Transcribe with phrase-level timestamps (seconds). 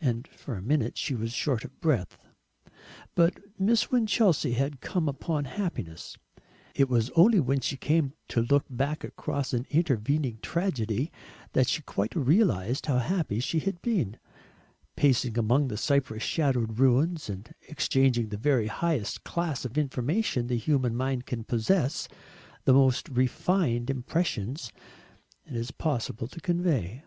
[0.00, 2.18] And for a minute she was short of breath.
[3.14, 6.18] But Miss Winchelsea had come upon happiness.
[6.74, 11.12] It was only when she came to look back across an intervening tragedy
[11.52, 14.16] that she quite realised how happy she had been,
[14.96, 20.56] pacing among the cypress shadowed ruins, and exchanging the very highest class of information the
[20.56, 22.08] human mind can possess,
[22.64, 24.72] the most refined impressions
[25.46, 27.04] it is possible to convey.